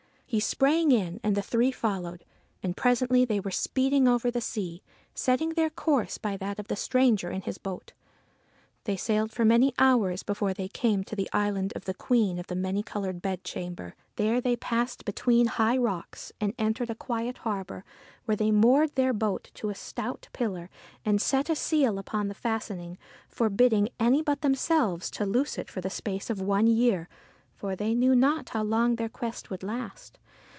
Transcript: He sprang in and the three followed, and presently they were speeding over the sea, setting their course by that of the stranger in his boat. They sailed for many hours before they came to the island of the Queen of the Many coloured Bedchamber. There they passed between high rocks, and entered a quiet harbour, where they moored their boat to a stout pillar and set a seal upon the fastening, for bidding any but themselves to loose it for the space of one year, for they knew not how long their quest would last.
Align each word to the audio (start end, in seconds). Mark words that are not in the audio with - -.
He 0.33 0.39
sprang 0.39 0.93
in 0.93 1.19
and 1.23 1.35
the 1.35 1.41
three 1.41 1.71
followed, 1.71 2.23
and 2.63 2.77
presently 2.77 3.25
they 3.25 3.41
were 3.41 3.51
speeding 3.51 4.07
over 4.07 4.31
the 4.31 4.39
sea, 4.39 4.81
setting 5.13 5.49
their 5.55 5.69
course 5.69 6.17
by 6.17 6.37
that 6.37 6.57
of 6.57 6.69
the 6.69 6.77
stranger 6.77 7.29
in 7.29 7.41
his 7.41 7.57
boat. 7.57 7.91
They 8.85 8.95
sailed 8.95 9.33
for 9.33 9.43
many 9.43 9.73
hours 9.77 10.23
before 10.23 10.53
they 10.53 10.69
came 10.69 11.03
to 11.03 11.17
the 11.17 11.27
island 11.33 11.73
of 11.75 11.83
the 11.83 11.93
Queen 11.93 12.39
of 12.39 12.47
the 12.47 12.55
Many 12.55 12.81
coloured 12.81 13.21
Bedchamber. 13.21 13.93
There 14.15 14.39
they 14.39 14.55
passed 14.55 15.03
between 15.03 15.47
high 15.47 15.75
rocks, 15.75 16.31
and 16.39 16.53
entered 16.57 16.89
a 16.89 16.95
quiet 16.95 17.39
harbour, 17.39 17.83
where 18.23 18.37
they 18.37 18.51
moored 18.51 18.95
their 18.95 19.11
boat 19.11 19.51
to 19.55 19.67
a 19.69 19.75
stout 19.75 20.29
pillar 20.31 20.69
and 21.03 21.21
set 21.21 21.49
a 21.49 21.57
seal 21.57 21.99
upon 21.99 22.29
the 22.29 22.33
fastening, 22.33 22.97
for 23.27 23.49
bidding 23.49 23.89
any 23.99 24.21
but 24.21 24.43
themselves 24.43 25.11
to 25.11 25.25
loose 25.25 25.57
it 25.57 25.69
for 25.69 25.81
the 25.81 25.89
space 25.89 26.29
of 26.29 26.39
one 26.39 26.67
year, 26.67 27.09
for 27.53 27.75
they 27.75 27.93
knew 27.93 28.15
not 28.15 28.49
how 28.49 28.63
long 28.63 28.95
their 28.95 29.09
quest 29.09 29.49
would 29.51 29.61
last. 29.61 30.17